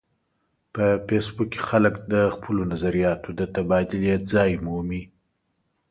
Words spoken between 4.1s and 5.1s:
ځای مومي